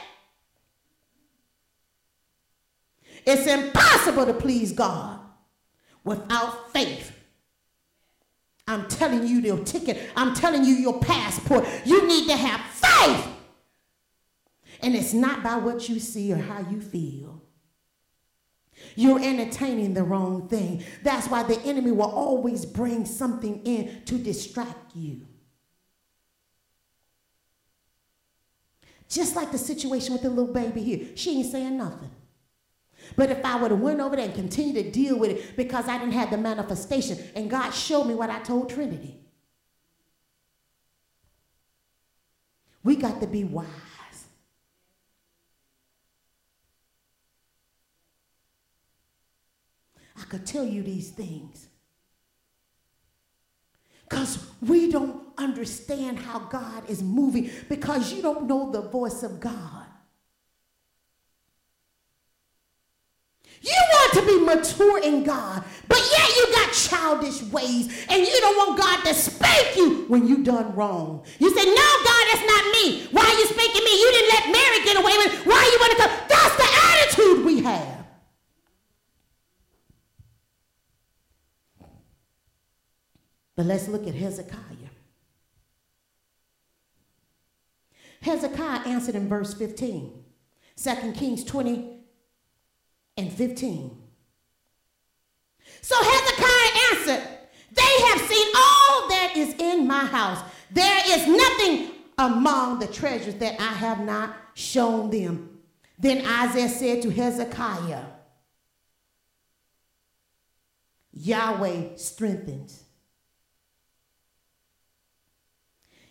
[3.26, 5.20] It's impossible to please God
[6.04, 7.12] without faith.
[8.68, 10.10] I'm telling you your ticket.
[10.16, 11.68] I'm telling you your passport.
[11.86, 13.28] You need to have faith.
[14.82, 17.42] And it's not by what you see or how you feel.
[18.96, 20.84] You're entertaining the wrong thing.
[21.04, 25.22] That's why the enemy will always bring something in to distract you.
[29.08, 31.08] Just like the situation with the little baby here.
[31.16, 32.12] She ain't saying nothing.
[33.16, 35.88] But if I would have went over there and continued to deal with it because
[35.88, 39.20] I didn't have the manifestation and God showed me what I told Trinity.
[42.84, 43.66] We got to be wise.
[50.20, 51.68] I could tell you these things.
[54.08, 59.40] Because we don't understand how God is moving because you don't know the voice of
[59.40, 59.86] God.
[63.62, 68.40] You want to be mature in God, but yet you got childish ways and you
[68.42, 71.26] don't want God to spank you when you done wrong.
[71.40, 73.08] You say, no, God, that's not me.
[73.12, 74.00] Why are you spanking me?
[74.00, 75.48] You didn't let Mary get away with it.
[75.48, 76.12] Why you want to come?
[76.30, 78.05] That's the attitude we have.
[83.56, 84.60] But let's look at Hezekiah.
[88.22, 90.12] Hezekiah answered in verse 15,
[90.76, 92.00] 2 Kings 20
[93.18, 94.02] and 15.
[95.82, 97.30] So Hezekiah answered,
[97.72, 100.42] They have seen all that is in my house.
[100.72, 105.60] There is nothing among the treasures that I have not shown them.
[106.00, 108.06] Then Isaiah said to Hezekiah,
[111.14, 112.85] Yahweh strengthens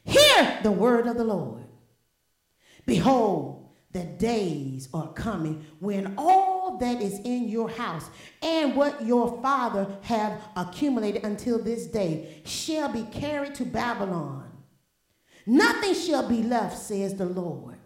[0.04, 1.64] Hear the word of the Lord.
[2.86, 8.10] Behold, the days are coming when all that is in your house
[8.42, 14.50] and what your father have accumulated until this day shall be carried to Babylon.
[15.46, 17.78] Nothing shall be left, says the Lord.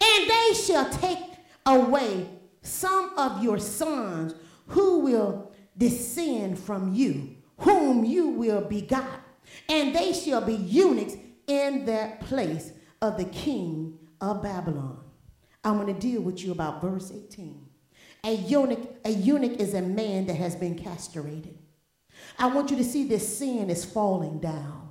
[0.00, 1.18] And they shall take
[1.66, 2.28] away
[2.62, 4.34] some of your sons
[4.68, 9.19] who will descend from you, whom you will begot,
[9.68, 11.14] and they shall be eunuchs
[11.46, 12.72] in that place
[13.02, 14.98] of the king of Babylon.
[15.64, 17.66] I'm going to deal with you about verse 18.
[18.24, 21.58] A eunuch, a eunuch is a man that has been castrated.
[22.38, 24.90] I want you to see this sin is falling down.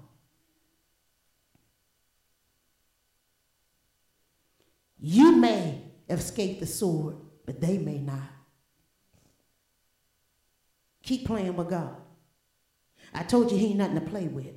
[5.00, 8.20] You may escape the sword, but they may not.
[11.04, 11.96] Keep playing with God.
[13.14, 14.54] I told you he ain't nothing to play with.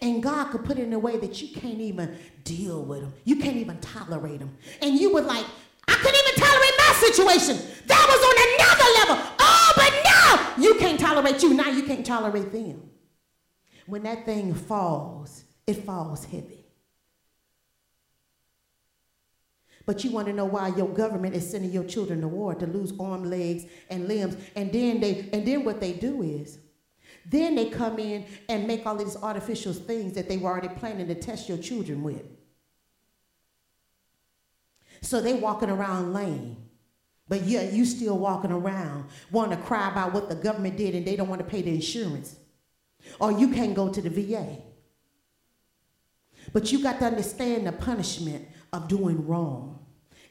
[0.00, 3.12] And God could put it in a way that you can't even deal with him.
[3.24, 4.56] You can't even tolerate him.
[4.80, 5.44] And you were like,
[5.86, 7.86] I couldn't even tolerate my situation.
[7.86, 9.32] That was on another level.
[9.38, 11.54] Oh, but now you can't tolerate you.
[11.54, 12.90] Now you can't tolerate them.
[13.86, 16.61] When that thing falls, it falls heavy.
[19.84, 22.66] But you want to know why your government is sending your children to war to
[22.66, 24.36] lose arm, legs, and limbs.
[24.54, 26.58] And then they and then what they do is
[27.26, 31.06] then they come in and make all these artificial things that they were already planning
[31.08, 32.22] to test your children with.
[35.00, 36.56] So they walking around lame.
[37.28, 41.06] But yet you still walking around wanting to cry about what the government did and
[41.06, 42.36] they don't want to pay the insurance.
[43.18, 44.58] Or you can't go to the VA.
[46.52, 49.78] But you got to understand the punishment of doing wrong.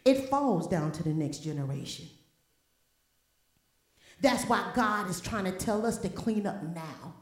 [0.03, 2.07] It falls down to the next generation.
[4.21, 7.15] That's why God is trying to tell us to clean up now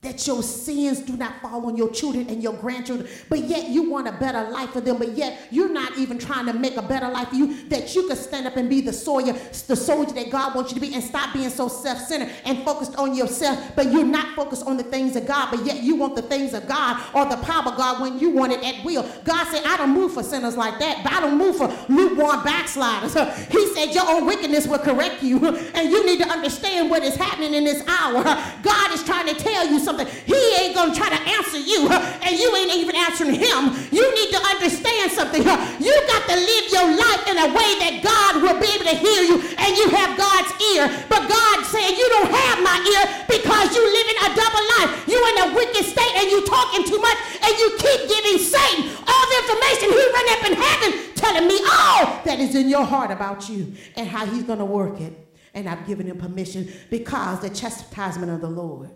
[0.00, 3.90] that your sins do not fall on your children and your grandchildren, but yet you
[3.90, 6.82] want a better life for them, but yet you're not even trying to make a
[6.82, 9.32] better life for you, that you can stand up and be the soldier,
[9.66, 12.94] the soldier that God wants you to be, and stop being so self-centered and focused
[12.96, 16.14] on yourself, but you're not focused on the things of God, but yet you want
[16.14, 19.02] the things of God or the power of God when you want it at will.
[19.24, 22.44] God said, I don't move for sinners like that, but I don't move for lukewarm
[22.44, 23.16] backsliders.
[23.48, 25.44] He said, your own wickedness will correct you,
[25.74, 28.22] and you need to understand what is happening in this hour.
[28.62, 30.06] God is trying to tell you something.
[30.28, 33.72] He ain't to try to answer you, and you ain't even answering him.
[33.88, 35.40] You need to understand something.
[35.40, 38.96] You got to live your life in a way that God will be able to
[39.00, 40.92] hear you, and you have God's ear.
[41.08, 44.90] But God said, You don't have my ear because you live in a double life.
[45.08, 48.92] You in a wicked state, and you talking too much, and you keep giving Satan
[49.08, 52.84] all the information he run up in heaven telling me all that is in your
[52.84, 55.12] heart about you and how he's going to work it.
[55.54, 58.90] And I've given him permission because the chastisement of the Lord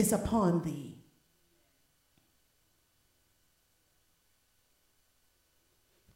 [0.00, 0.96] is upon thee.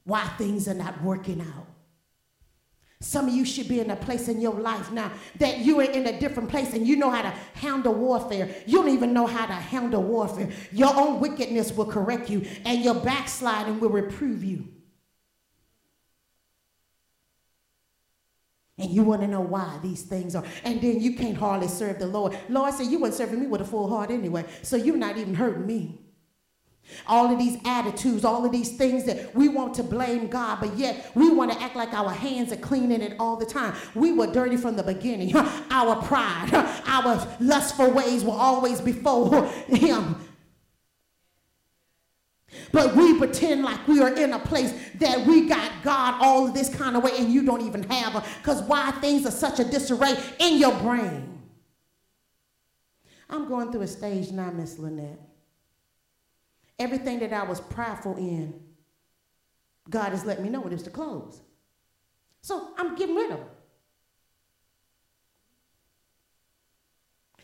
[0.04, 1.66] Why things are not working out.
[3.00, 5.84] Some of you should be in a place in your life now that you are
[5.84, 8.48] in a different place and you know how to handle warfare.
[8.66, 10.50] You don't even know how to handle warfare.
[10.72, 14.73] Your own wickedness will correct you, and your backsliding will reprove you.
[18.76, 20.44] And you want to know why these things are.
[20.64, 22.36] And then you can't hardly serve the Lord.
[22.48, 24.44] Lord said, You weren't serving me with a full heart anyway.
[24.62, 26.00] So you're not even hurting me.
[27.06, 30.76] All of these attitudes, all of these things that we want to blame God, but
[30.76, 33.74] yet we want to act like our hands are cleaning it all the time.
[33.94, 35.34] We were dirty from the beginning.
[35.70, 36.50] Our pride,
[36.86, 40.16] our lustful ways were always before Him.
[42.72, 46.74] But we pretend like we are in a place that we got God all this
[46.74, 48.24] kind of way and you don't even have her.
[48.38, 51.42] Because why things are such a disarray in your brain.
[53.30, 55.20] I'm going through a stage now, Miss Lynette.
[56.78, 58.60] Everything that I was prideful in,
[59.88, 61.40] God has let me know it is to close.
[62.42, 63.48] So I'm getting rid of them.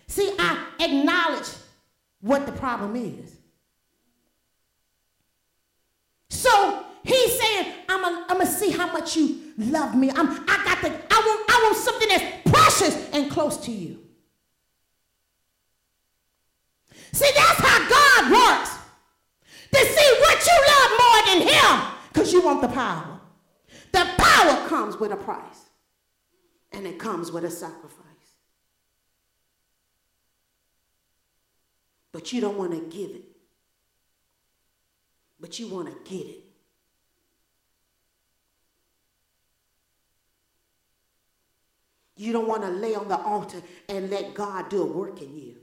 [0.08, 1.48] See, I acknowledge
[2.20, 3.36] what the problem is.
[6.28, 10.10] So he's saying, I'm gonna see how much you love me.
[10.10, 13.98] I'm, I got the, I want, I want something that's precious and close to you.
[17.12, 18.76] See, that's how God works.
[19.72, 23.20] To see what you love more than him, because you want the power.
[23.92, 25.70] The power comes with a price,
[26.72, 28.06] and it comes with a sacrifice.
[32.12, 33.30] But you don't want to give it
[35.40, 36.44] but you want to get it.
[42.20, 45.38] You don't want to lay on the altar and let God do a work in
[45.38, 45.56] you.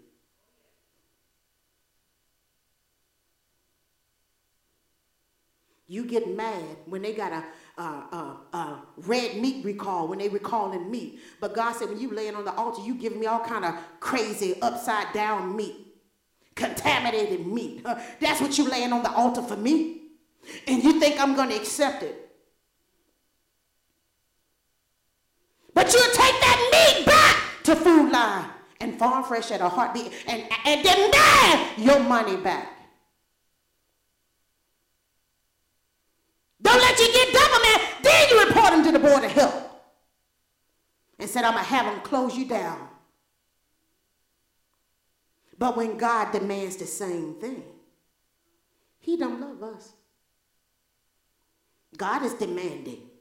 [5.85, 7.43] You get mad when they got a,
[7.79, 11.19] a, a, a, red meat recall, when they recalling meat.
[11.39, 13.75] But God said, when you laying on the altar, you giving me all kind of
[13.99, 15.75] crazy upside down meat,
[16.55, 17.85] contaminated meat.
[18.19, 20.07] That's what you laying on the altar for me.
[20.65, 22.26] And you think I'm going to accept it.
[25.77, 28.49] But you'll take that meat back to Food Lion
[28.81, 32.67] and Farm Fresh at a heartbeat and, and demand your money back.
[36.59, 37.89] Don't let you get man.
[38.01, 39.69] Then you report them to the Board of Health
[41.19, 42.87] and said, I'm going to have them close you down.
[45.59, 47.61] But when God demands the same thing,
[48.97, 49.93] he don't love us.
[51.95, 53.11] God is demanding.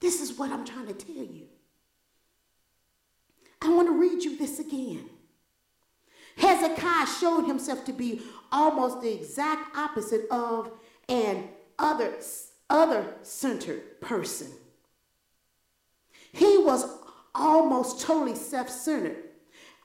[0.00, 1.46] This is what I'm trying to tell you.
[3.60, 5.10] I want to read you this again.
[6.36, 8.22] Hezekiah showed himself to be
[8.52, 10.70] almost the exact opposite of
[11.08, 12.14] an other,
[12.70, 14.48] other centered person.
[16.32, 16.86] He was
[17.34, 19.24] almost totally self centered.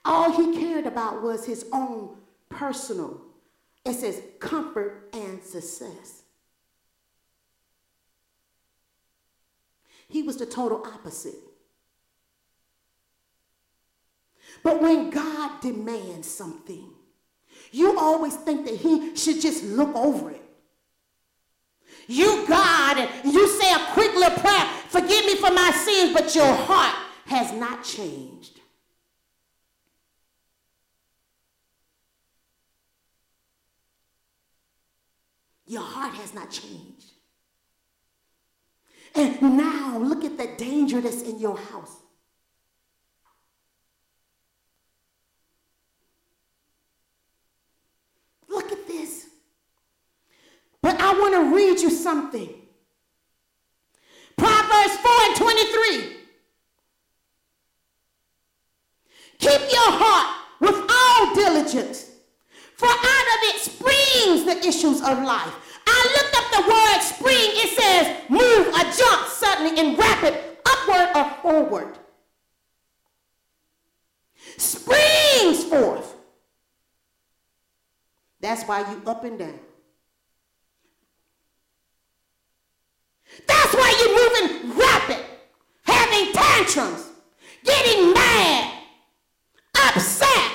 [0.04, 2.16] All he cared about was his own
[2.48, 3.20] personal,
[3.84, 6.23] it says, comfort and success.
[10.08, 11.34] He was the total opposite.
[14.62, 16.90] But when God demands something,
[17.72, 20.40] you always think that He should just look over it.
[22.06, 26.34] You, God, and you say a quick little prayer, forgive me for my sins, but
[26.34, 26.94] your heart
[27.26, 28.60] has not changed.
[35.66, 37.13] Your heart has not changed.
[39.14, 41.96] And now look at the danger that's in your house.
[48.48, 49.26] Look at this.
[50.82, 52.54] But I want to read you something.
[54.36, 56.16] Proverbs 4 and 23.
[59.38, 62.10] Keep your heart with all diligence,
[62.76, 65.73] for out of it springs the issues of life.
[65.96, 67.50] I looked up the word spring.
[67.62, 70.34] It says move, a jump suddenly and rapid,
[70.66, 71.98] upward or forward.
[74.56, 76.14] Springs forth.
[78.40, 79.58] That's why you up and down.
[83.46, 85.24] That's why you're moving rapid,
[85.82, 87.10] having tantrums,
[87.64, 88.82] getting mad,
[89.74, 90.52] upset,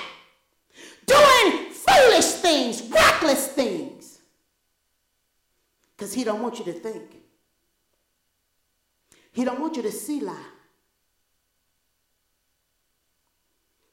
[1.06, 4.20] doing foolish things, reckless things.
[6.00, 7.18] Because he don't want you to think.
[9.34, 10.34] He don't want you to see lie.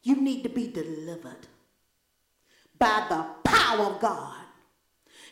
[0.04, 1.48] You need to be delivered
[2.78, 4.36] by the power of God.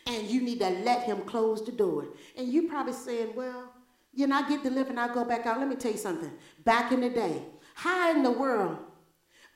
[0.09, 2.09] And you need to let him close the door.
[2.37, 3.72] And you probably saying, well,
[4.12, 5.61] you know, I get delivered and I go back out.
[5.61, 6.33] Let me tell you something.
[6.64, 7.41] Back in the day,
[7.77, 8.79] how in the world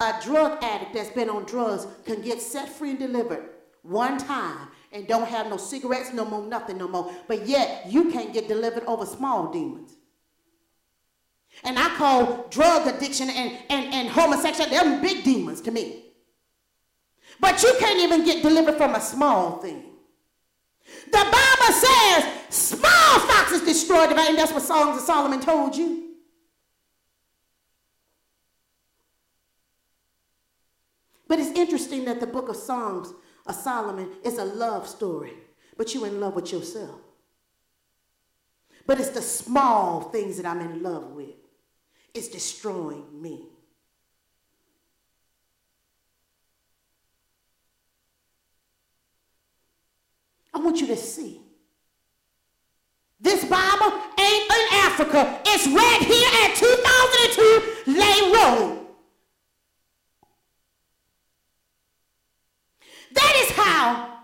[0.00, 3.50] a drug addict that's been on drugs can get set free and delivered
[3.82, 7.12] one time and don't have no cigarettes, no more, nothing no more.
[7.26, 9.96] But yet you can't get delivered over small demons.
[11.64, 16.04] And I call drug addiction and, and, and homosexuality, they're big demons to me.
[17.40, 19.84] But you can't even get delivered from a small thing.
[21.06, 24.36] The Bible says small foxes destroy the vine.
[24.36, 26.04] That's what Songs of Solomon told you.
[31.26, 33.12] But it's interesting that the book of Songs
[33.48, 35.32] of Solomon is a love story,
[35.76, 37.00] but you're in love with yourself.
[38.86, 41.34] But it's the small things that I'm in love with.
[42.14, 43.46] It's destroying me.
[50.54, 51.40] I want you to see.
[53.20, 55.40] This Bible ain't in Africa.
[55.46, 56.54] It's right here at
[57.84, 58.77] 2002 Lane Road.
[63.12, 64.18] That is how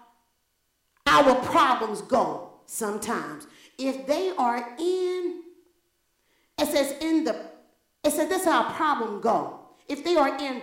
[1.07, 3.47] our problems go sometimes.
[3.78, 5.43] If they are in,
[6.59, 7.51] it says in the,
[8.05, 9.61] it says this is how a problem go.
[9.89, 10.62] If they are in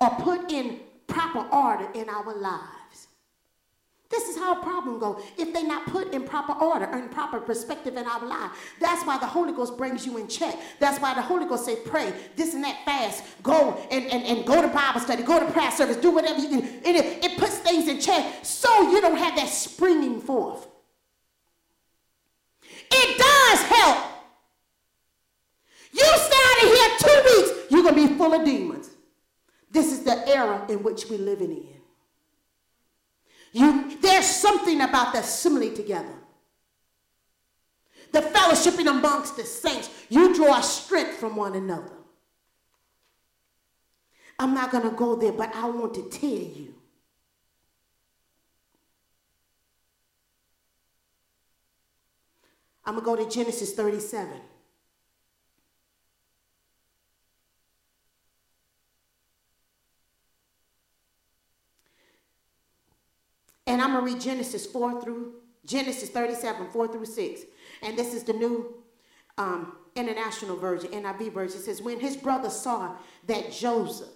[0.00, 2.75] or put in proper order in our lives.
[4.08, 7.08] This is how a problem goes if they're not put in proper order or in
[7.08, 8.52] proper perspective in our life.
[8.80, 10.56] That's why the Holy Ghost brings you in check.
[10.78, 14.46] That's why the Holy Ghost say, pray, this and that fast, go and, and, and
[14.46, 16.62] go to Bible study, go to prayer service, do whatever you can.
[16.62, 20.68] And it, it puts things in check so you don't have that springing forth.
[22.90, 24.04] It does help.
[25.92, 28.90] You stay out of here two weeks, you're going to be full of demons.
[29.70, 31.75] This is the era in which we're living in.
[33.52, 36.14] You, there's something about the assembly together.
[38.12, 39.90] The fellowshipping amongst the saints.
[40.08, 41.92] You draw strength from one another.
[44.38, 46.74] I'm not going to go there, but I want to tell you.
[52.84, 54.28] I'm going to go to Genesis 37.
[63.76, 65.34] And I'm going to read Genesis 4 through
[65.66, 67.42] Genesis 37, 4 through 6.
[67.82, 68.74] And this is the new
[69.36, 71.58] um, international version, NIV version.
[71.58, 72.96] It says, When his brothers saw
[73.26, 74.08] that Joseph,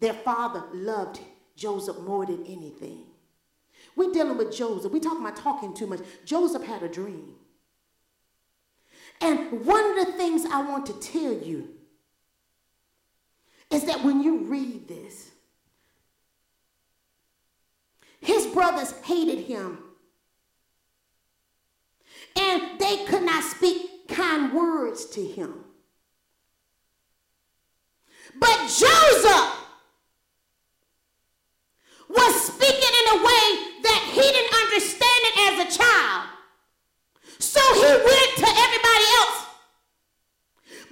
[0.00, 1.20] their father, loved
[1.54, 3.04] Joseph more than anything.
[3.94, 4.90] We're dealing with Joseph.
[4.90, 6.00] We're talking about talking too much.
[6.24, 7.34] Joseph had a dream.
[9.20, 11.74] And one of the things I want to tell you
[13.70, 15.31] is that when you read this,
[18.22, 19.78] his brothers hated him.
[22.36, 25.64] And they could not speak kind words to him.
[28.38, 29.56] But Joseph
[32.08, 33.44] was speaking in a way
[33.82, 36.28] that he didn't understand it as a child.
[37.40, 39.46] So he went to everybody else.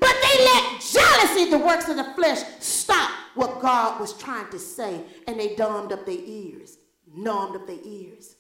[0.01, 4.59] But they let jealousy, the works of the flesh, stop what God was trying to
[4.59, 6.79] say, and they dumbed up their ears
[7.15, 8.37] numbed up their ears.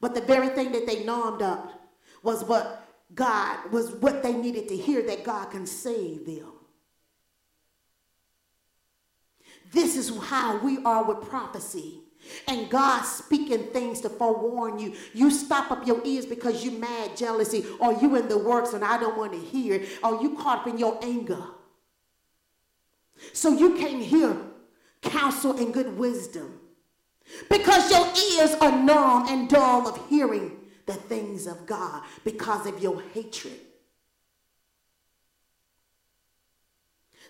[0.00, 1.80] But the very thing that they numbed up
[2.22, 6.52] was what God, was what they needed to hear that God can save them.
[9.72, 12.00] This is how we are with prophecy.
[12.46, 14.94] And God speaking things to forewarn you.
[15.14, 18.84] You stop up your ears because you mad jealousy, or you in the works and
[18.84, 21.42] I don't want to hear, or you caught up in your anger.
[23.32, 24.36] So you can't hear
[25.02, 26.59] counsel and good wisdom.
[27.48, 30.56] Because your ears are numb and dull of hearing
[30.86, 33.58] the things of God because of your hatred.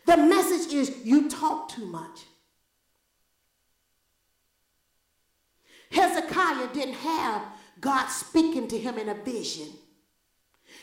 [0.06, 2.24] The message is you talk too much.
[5.92, 7.42] Hezekiah didn't have
[7.80, 9.68] God speaking to him in a vision.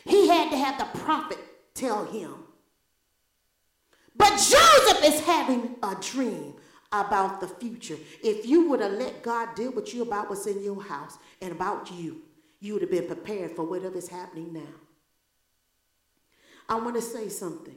[0.04, 1.38] He had to have the prophet
[1.74, 2.34] tell him.
[4.16, 6.54] But Joseph is having a dream
[6.92, 7.98] about the future.
[8.22, 11.52] If you would have let God deal with you about what's in your house and
[11.52, 12.22] about you,
[12.60, 14.74] you would have been prepared for whatever is happening now.
[16.68, 17.76] I want to say something.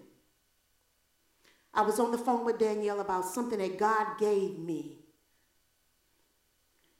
[1.73, 4.99] I was on the phone with Danielle about something that God gave me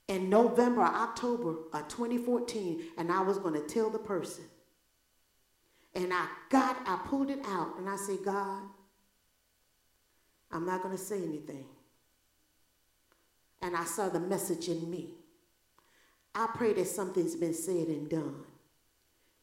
[0.08, 4.46] in November or October of 2014, and I was going to tell the person.
[5.94, 8.64] And I got, I pulled it out, and I said, God,
[10.52, 11.66] I'm not going to say anything
[13.62, 15.16] and I saw the message in me.
[16.34, 18.44] I pray that something's been said and done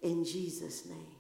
[0.03, 1.18] in Jesus' name.